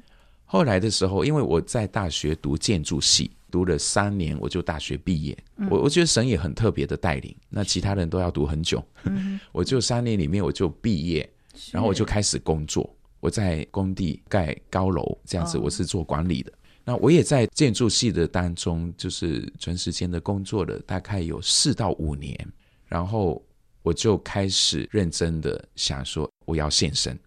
[0.46, 5.36] 后来的时候，因为我在大学读建筑系，读了三年，我就大学毕业。
[5.56, 7.34] 嗯、我我觉得神也很特别的带领。
[7.48, 11.28] 那其他人都要读很久，嗯、我就三年里面我就毕业，
[11.72, 12.88] 然后我就开始工作。
[13.18, 16.52] 我在工地盖高楼，这样子，我是做管理的。
[16.52, 22.38] 哦、那我也在建筑系的当中，就是全时间的工作了，大概有四到五年。
[22.86, 23.42] 然后
[23.82, 27.18] 我就开始认真的想说，我要献身。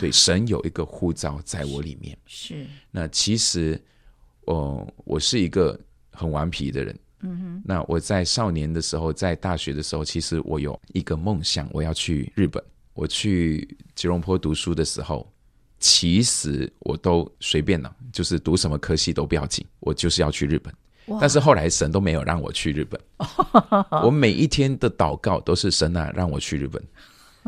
[0.00, 3.80] 对，神有一个呼召在我里面，是，是那其实，
[4.46, 5.78] 哦，我是一个
[6.10, 7.62] 很顽皮的人，嗯哼。
[7.64, 12.62] 那我在少年的时候，在大学的时候，其实我有一个梦想，我要去日本。
[12.94, 15.31] 我去吉隆坡读书的时候，
[15.82, 20.72] 其实我都随便了，就是读什么科系都不要紧，我就是要去日本。
[21.20, 22.98] 但是后来神都没有让我去日本，
[24.04, 26.80] 我每一天的祷告都是神啊，让我去日本，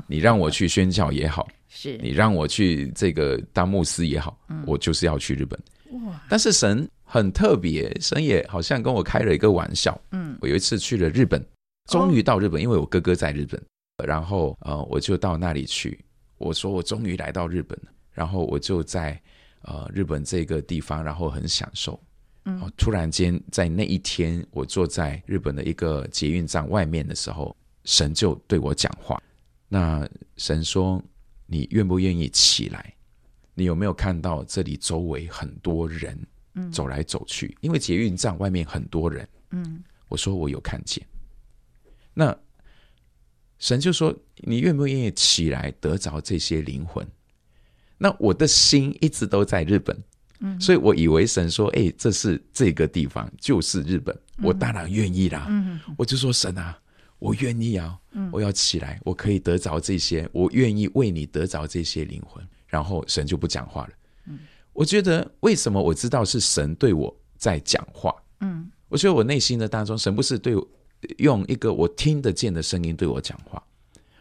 [0.08, 1.48] 你让我去宣教也好。
[1.70, 5.58] 是你让我去这个当牧师也好，嗯、我就是要去日本。
[6.06, 6.20] 哇！
[6.28, 10.00] 但是神很特别，神也好像跟我开了一个玩笑。
[10.10, 11.44] 嗯，我有一次去了日本，
[11.90, 13.60] 终于到日本，哦、因为我哥哥在日本，
[14.04, 15.98] 然后呃，我就到那里去。
[16.38, 19.20] 我说我终于来到日本了，然后我就在
[19.60, 22.02] 呃日本这个地方，然后很享受。
[22.46, 29.22] 嗯，突然间在那一天，我坐在日本的一个捷运站外面的时候，神就对我讲话。
[29.68, 31.02] 那神说。
[31.46, 32.94] 你愿不愿意起来？
[33.52, 36.18] 你有没有看到这里周围很多人
[36.72, 37.48] 走来走去？
[37.48, 39.28] 嗯、因为捷运站外面很多人。
[39.50, 41.06] 嗯，我说我有看见。
[42.14, 42.34] 那
[43.58, 47.06] 神就说：“你愿不愿意起来得着这些灵魂？”
[47.98, 49.96] 那我的心一直都在日本，
[50.40, 55.46] 嗯，所以我以为神说：“哎，这是这个地方，就是日本。”我当然愿意啦。
[55.48, 56.78] 嗯，我就说：“神啊。”
[57.20, 57.96] 我愿意啊，
[58.30, 62.46] 我要起来，我可以得着这些，我愿意为你得着这些灵魂。
[62.66, 63.90] 然后神就不讲话了。
[64.26, 64.40] 嗯，
[64.74, 68.14] 我觉得为什么我知道是神对我在讲话？
[68.40, 70.68] 嗯，我觉得我内心的当中，神不是对我
[71.16, 73.62] 用一个我听得见的声音对我讲话，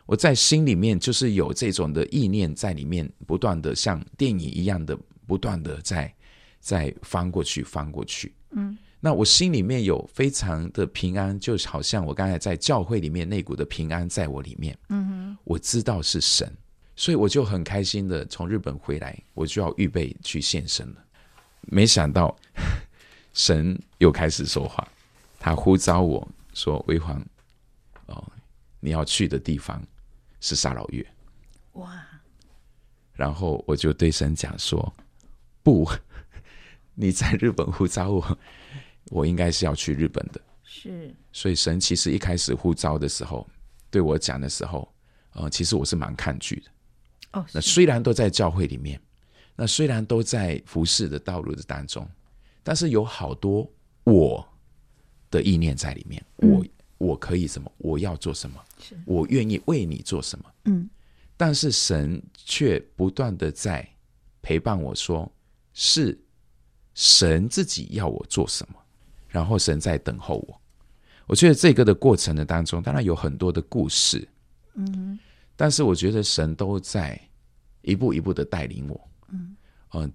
[0.05, 6.13] 我在心里面就是有这种的意念在里面，不断的像电影一样的不断的在
[6.59, 8.33] 在翻过去翻过去。
[8.51, 8.77] 嗯。
[9.05, 14.77] 那我心里面有非常的平安，就好像我刚才在教会里面那股的平安在我里面。
[14.87, 16.49] 嗯哼，我知道是神，
[16.95, 21.03] 所以我就很开心的从日本回来，我就要预备去献身了。
[21.63, 22.33] 没想到
[23.33, 24.87] 神又开始说话，
[25.37, 27.21] 他呼召我说：“微黄，
[28.05, 28.23] 哦，
[28.79, 29.85] 你要去的地方
[30.43, 31.03] 是沙老月。”
[31.73, 32.05] 哇！
[33.13, 34.93] 然后我就对神讲说
[35.63, 35.89] ：“不，
[36.93, 38.37] 你在日本呼召我。”
[39.11, 43.45] 我应该是要去日本的，是，所以神其实一开始呼召的时候，
[43.91, 44.91] 对我讲的时候，
[45.33, 46.71] 呃，其实我是蛮抗拒的。
[47.33, 48.99] 哦，那虽然都在教会里面，
[49.57, 52.09] 那虽然都在服侍的道路的当中，
[52.63, 53.69] 但是有好多
[54.05, 54.43] 我
[55.29, 56.25] 的意念在里面。
[56.37, 56.65] 嗯、我
[57.03, 57.71] 我可以什么？
[57.77, 58.59] 我要做什么？
[59.05, 60.45] 我愿意为你做什么？
[60.65, 60.89] 嗯，
[61.35, 63.87] 但是神却不断的在
[64.41, 65.31] 陪伴我说，
[65.73, 66.17] 是
[66.93, 68.75] 神自己要我做什么。
[69.27, 70.61] 然后神在等候我，
[71.25, 74.27] 我觉得这个的过程的当中，当然有很多的故事，
[74.75, 75.17] 嗯，
[75.55, 77.19] 但是我觉得神都在
[77.81, 79.55] 一步一步的带领我，嗯，
[79.89, 80.11] 呃，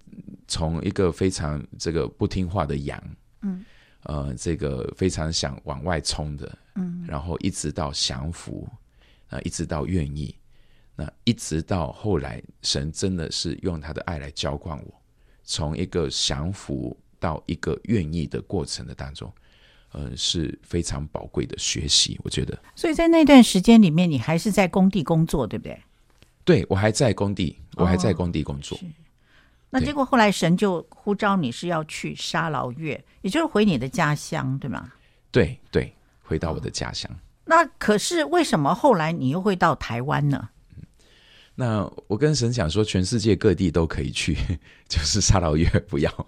[0.46, 3.16] 从一个非常这个不听话的羊，嗯，
[4.04, 8.68] 呃，这个非常想往外冲的，嗯，然后一直到降服，
[9.28, 10.34] 啊，一直到愿意，
[10.96, 14.94] 那一直到后来，神真的是用他的爱来浇灌我，
[15.44, 16.96] 从一个降服。
[17.20, 19.28] 到一个愿意的过程的当中，
[19.90, 22.16] 呃，是非常宝贵的学习。
[22.22, 25.82] 我觉得，所以在那段时间里面，你还是在工地工作，对不对？
[26.44, 28.78] 对，我还在工地，我还在工地工作。
[28.78, 28.86] 哦、
[29.70, 34.92] 那结果后来神就呼召你是要去沙劳越，也就是回你的家乡，对吗？
[35.30, 37.10] 对对，回到我的家乡。
[37.12, 40.48] 哦、那可是为什么后来你又会到台湾呢？
[41.54, 44.36] 那我跟神讲说，全世界各地都可以去，
[44.88, 46.26] 就是沙劳越不要。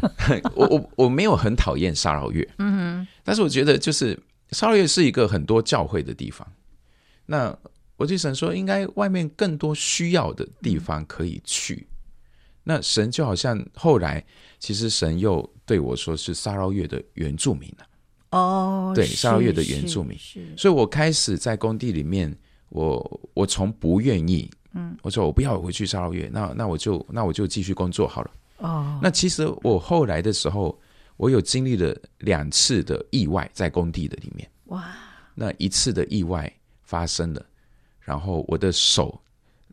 [0.54, 4.18] 我我我没有很讨厌沙劳越，嗯哼，但是我觉得就是
[4.50, 6.46] 沙劳越是一个很多教会的地方。
[7.26, 7.56] 那
[7.96, 11.86] 我就想说，应该外面更多需要的地方可以去。
[12.64, 14.24] 那神就好像后来，
[14.58, 17.86] 其实神又对我说是沙捞越的原住民了。
[18.30, 20.18] 哦，对，沙捞越的原住民，
[20.56, 22.36] 所以我开始在工地里面。
[22.70, 28.30] 我我从不愿意，嗯，我说我不要回去沙捞越，那那我就那我就继续工作好了。
[28.56, 30.76] 哦，那其实我后来的时候，
[31.16, 34.50] 我有经历了两次的意外在工地的里面。
[34.64, 34.92] 哇，
[35.36, 36.52] 那一次的意外
[36.82, 37.46] 发生了，
[38.00, 39.16] 然后我的手，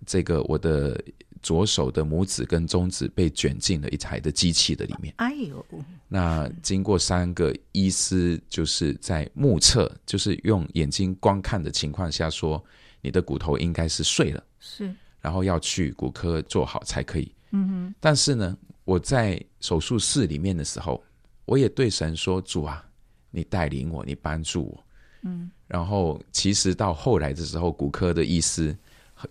[0.05, 1.03] 这个我的
[1.41, 5.13] 左手的拇指跟中指被卷进了一台的机器的里面。
[5.17, 5.65] 哎呦，
[6.07, 12.63] 那经过三个医师就是在目测，就是用眼睛观看的情况下说。
[13.03, 17.33] 你的骨头应该是碎了，是，然后要去骨科做好才可以。
[17.49, 17.95] 嗯哼。
[17.99, 21.03] 但是呢，我在手术室里面的时候，
[21.45, 22.85] 我也对神说：“主啊，
[23.31, 24.83] 你带领我，你帮助我。”
[25.25, 25.49] 嗯。
[25.65, 28.77] 然后，其实到后来的时候，骨科的医师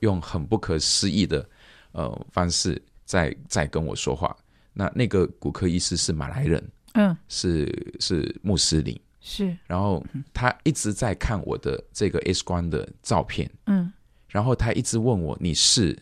[0.01, 1.49] 用很不可思议的
[1.93, 4.37] 呃方式在在跟我说话。
[4.73, 8.99] 那那个骨科医师是马来人，嗯，是是穆斯林。
[9.21, 13.93] 是，然后他一直在看我的这个 X 光的照片，嗯，
[14.29, 15.95] 然后他一直问我，你是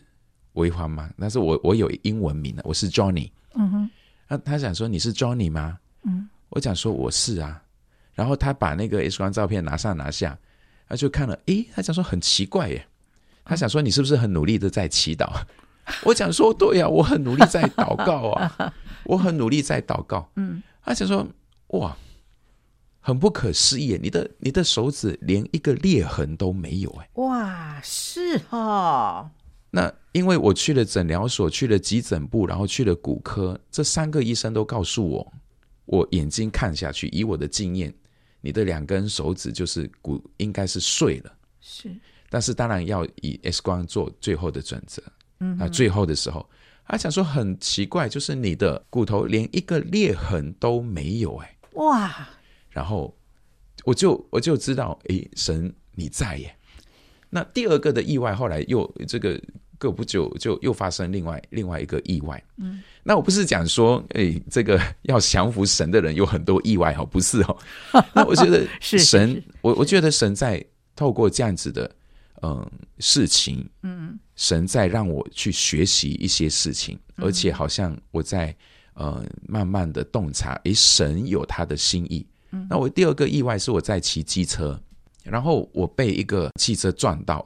[0.53, 1.09] 维环吗？
[1.19, 3.89] 但是我我有英文名的，我是 Johnny，嗯哼，
[4.29, 5.77] 那他想说你是 Johnny 吗？
[6.03, 7.61] 嗯，我讲说我是啊，
[8.13, 10.37] 然后他把那个 X 光照片拿上拿下，
[10.87, 12.87] 他就看了，诶，他讲说很奇怪耶，
[13.43, 15.27] 他想说你是不是很努力的在祈祷？
[16.03, 18.73] 我讲说对呀，我很努力在祷告啊，
[19.05, 21.27] 我很努力在祷告，嗯，他想说
[21.67, 21.95] 哇。
[23.01, 27.09] 很不可思议，你的你的手指连一个裂痕都没有哎！
[27.13, 29.31] 哇，是哈、哦。
[29.71, 35.33] 那因为我去了诊疗所，去了急诊部，然后去了骨科，这三个医生都告诉我，
[35.85, 37.91] 我眼睛看下去，以我的经验，
[38.41, 41.33] 你的两根手指就是骨应该是碎了。
[41.61, 41.89] 是，
[42.29, 45.01] 但是当然要以 X 光做最后的准则。
[45.39, 46.47] 嗯，那最后的时候，
[46.87, 51.55] 他想说很奇怪，就是你的骨头连一个裂痕都没有哎！
[51.73, 52.27] 哇。
[52.69, 53.15] 然后
[53.83, 56.55] 我就我就知道，哎，神你在耶。
[57.29, 59.39] 那第二个的意外，后来又这个
[59.79, 62.43] 过不久就又发生另外另外一个意外。
[62.57, 67.57] 嗯，那我不是讲说，哎，这个要降服神的人有很多意外哦，不是哦。
[68.13, 70.63] 那我觉得神，我我觉得神在
[70.95, 71.89] 透过这样子的
[72.41, 78.55] 嗯、呃、事情，嗯，神在让我去学习一些事情，而且好像我在
[78.93, 82.25] 呃慢慢的洞察，诶，神有他的心意。
[82.51, 84.79] 嗯那我第二个意外是我在骑机车，
[85.23, 87.45] 然后我被一个汽车撞到，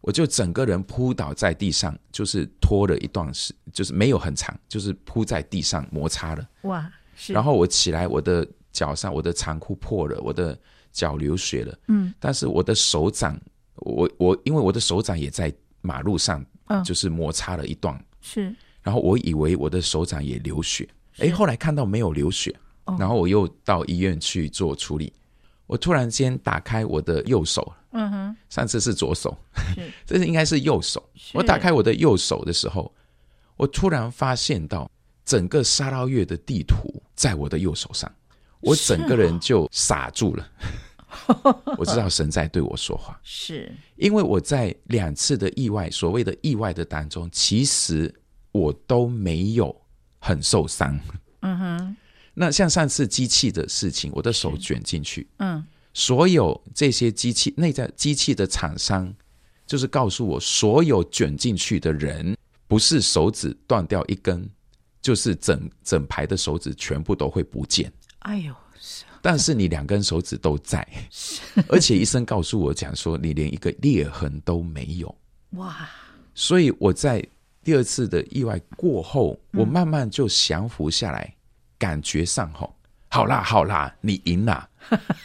[0.00, 6.48] 我就整个人扑倒在地上，就是拖了一段时，就是没有很长，就是扑在地上摩擦了。
[6.62, 6.90] 哇！
[7.14, 7.32] 是。
[7.32, 10.58] 然后我起来，我的脚上我的长裤破了，我的
[10.90, 11.78] 脚流血了。
[11.86, 12.12] 嗯。
[12.18, 13.40] 但是我的手掌，
[13.76, 16.44] 我我因为我的手掌也在马路上，
[16.84, 17.98] 就是摩擦了一段。
[18.20, 18.54] 是。
[18.82, 22.54] 然后我以为我的手掌也流血，哎，后来看到没有流血。
[22.98, 25.12] 然后我又到医院去做处理，
[25.68, 29.38] 我突然间打开我的右手，嗯哼，上次是左手，
[30.04, 31.00] 这是应该是右手。
[31.32, 32.92] 我打开我的右手的时候，
[33.56, 34.90] 我突然发现到
[35.24, 38.12] 整个沙捞越的地图在我的右手上，
[38.58, 40.44] 我整个人就傻住了。
[41.78, 48.12] 我知道神在对我说话， 是因为我在两次的意外，所谓的意外的当中，其实
[48.52, 49.74] 我都没有
[50.18, 50.98] 很受伤。
[51.40, 51.96] 嗯哼。
[52.34, 55.62] 那像上次机器的事情，我的手卷进去，嗯，
[55.92, 59.12] 所有这些机器内在机器的厂商，
[59.66, 62.34] 就是告诉我，所有卷进去的人，
[62.66, 64.48] 不是手指断掉一根，
[65.02, 67.92] 就是整整排的手指全部都会不见。
[68.20, 68.56] 哎呦，是，
[69.20, 70.86] 但是你两根手指都在，
[71.68, 75.14] 而且医生告诉我讲说，你连一个裂痕都没有。
[75.52, 75.88] 哇，
[76.34, 77.24] 所以我在
[77.62, 81.32] 第二次的意外过后，我慢慢就降服下来。
[81.78, 82.72] 感觉上吼，
[83.08, 84.68] 好啦好啦，你赢啦，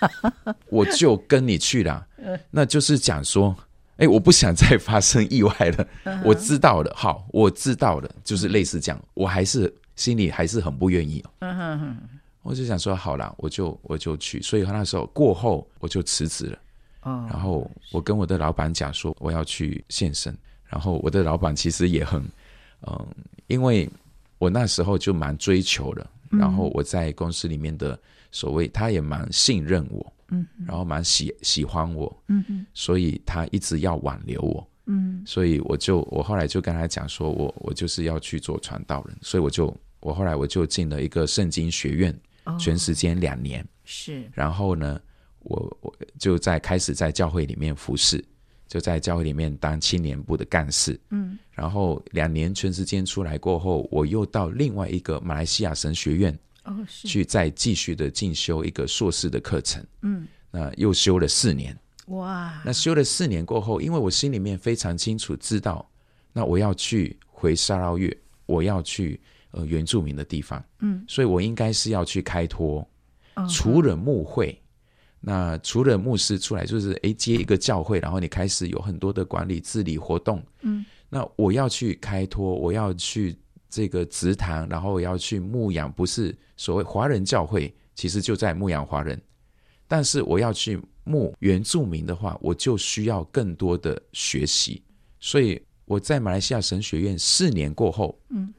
[0.70, 2.04] 我就跟你去啦。
[2.50, 3.56] 那就是讲说，
[3.98, 5.88] 哎，我不想再发生意外了。
[6.26, 11.24] 我知道了，好，我知道了，就是类似这样，我还是心里还是很不愿意。
[12.48, 14.42] 我就想说好了，我就我就去。
[14.42, 16.60] 所以那时候过后我就辞职了。
[17.02, 20.36] 哦，然后我跟我的老板讲说我要去献身，
[20.66, 22.24] 然后我的老板其实也很
[22.88, 23.08] 嗯，
[23.48, 23.90] 因为
[24.38, 28.00] 我那时候就蛮追求的，然后我在公司里面的
[28.32, 42.18] 所谓他也蛮信任我，嗯，然后蛮喜喜欢我，嗯，所以他一直要挽留我，嗯，所以我就我后来就跟他讲说我我就是要去做传道人，所以我就我后来我就进了一个圣经学院，
[42.58, 45.02] 全时间两年，是，然后呢，
[45.40, 48.24] 我我就在开始在教会里面服侍。
[48.70, 61.74] 就在教会里面当青年部的干事，嗯，然后两年全时间出来过后，我又到另外一个马来西亚神学院，哦，是，去再继续的进修一个硕士的课程，嗯，那又修了四年，
[62.08, 65.90] 哇，那修了四年过后，因为我心里面非常清楚知道，
[66.34, 68.14] 那我要去回沙捞越，
[68.46, 69.18] 我要去
[69.52, 72.88] 呃原住民的地方，嗯，所以我应该是要去开拓，
[73.36, 74.60] 哦，除了牧会。
[75.20, 80.42] 那除了牧师出来，就是诶接一个教会，然后你开始有很多的管理治理活动。
[80.62, 83.36] 嗯，那我要去开拓，我要去
[83.68, 89.20] 这个职堂，然后我要去牧养，不是所谓华人教会，其实就在牧养华人。
[89.88, 94.84] 但是我要去牧原住民的话，我就需要更多的学习。
[95.20, 98.54] 所以我在马来西亚神学院四年过后，嗯，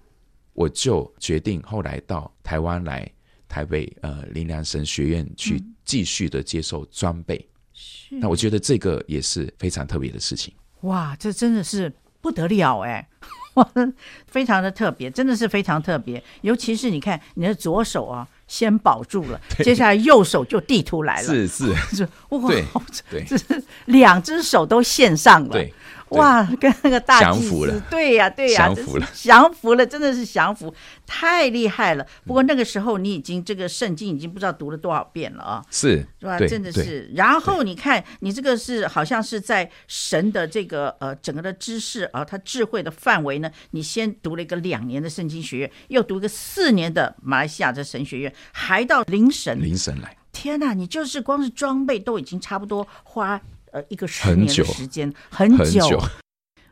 [0.59, 3.09] 我就决定后来到台湾来。
[3.51, 10.53] 台北呃林良神学院去继续的接受装备，是那我觉得这个也是非常特别的事情。
[10.83, 11.91] 哇，这真的是
[12.21, 13.09] 不得了哎，
[13.55, 13.67] 哇，
[14.29, 16.23] 非常的特别，真的是非常特别。
[16.43, 22.63] 尤其是你看你的左手啊，先保住了， 接下来右手就地图来了，是是 是，哇，对
[23.11, 25.73] 对，这是两只手都献上了，对。
[26.11, 30.75] 哇，跟那个大祭司，对呀，对呀，降服了，降服了，真的是降服，
[31.07, 32.07] 太厉害了。
[32.27, 36.39] 不过那个时候你已经这个圣经已经不知道读了多少遍了啊，是，是吧？
[36.39, 37.11] 真的是。
[37.15, 50.17] 然后你看，你这个是好像是在神的这个呃整个的知识啊，他智慧的范围呢，你先读了一个两年的圣经学院，又读一个四年的马来西亚的神学院，还到灵神，灵神来。
[50.33, 53.41] 天呐，你就是光是装备都已经差不多花。
[53.73, 55.57] 呃，一个十年的时间，很久。
[55.57, 56.03] 很久。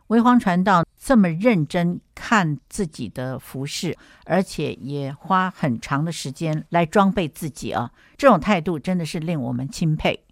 [0.09, 10.22] 微黄传道这么认真看自己的服饰，而且也花很长的时间来装备自己啊，这种态度真的是令我们钦佩。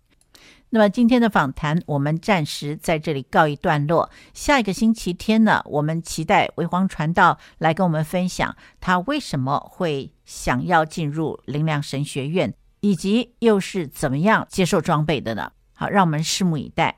[0.70, 4.10] 那么今天的访谈我们暂时在这里告一段落。
[4.32, 15.50] 下一个星期天呢，我们期待微黄传道来跟我们分享他为什么会想要进入灵粮神学院，以及又是怎么样接受装备的呢？
[15.88, 16.96] 让我们拭目以待。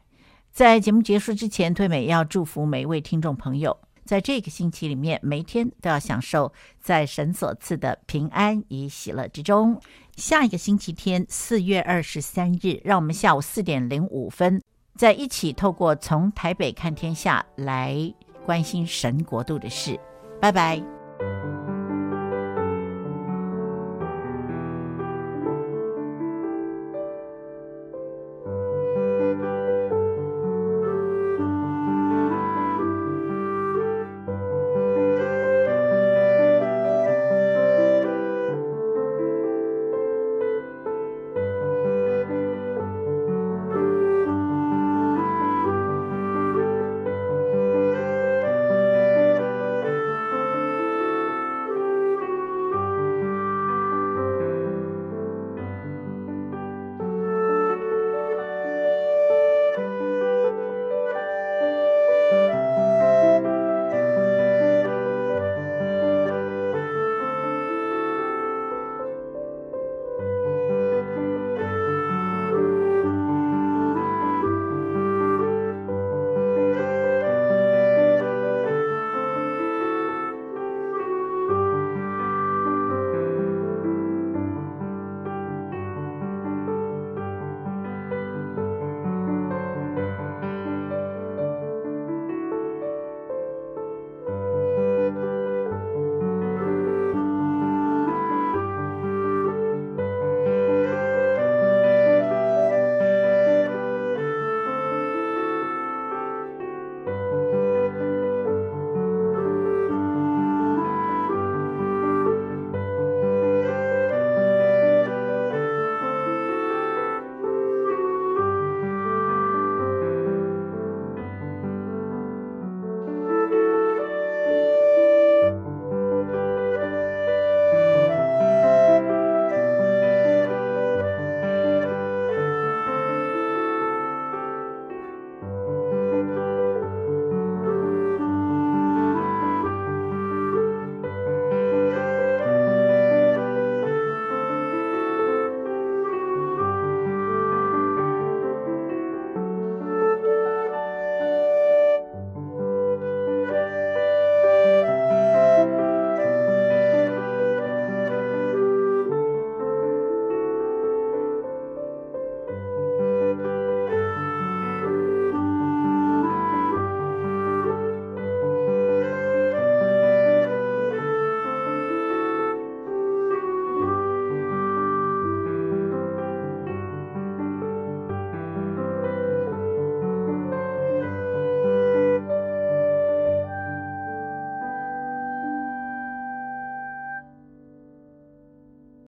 [0.53, 9.79] 在节目结束之前，推美要祝福每一位听众朋友，在这个星期里面，每天都要享受在神所赐的平安与喜乐之中。
[10.17, 14.63] 下一个星期天，四月二十三日，让我们下午四点零五分，
[14.95, 18.15] 再一起透过从台北看天下来
[18.47, 20.01] 关心神国度的事。
[20.41, 21.06] 拜拜。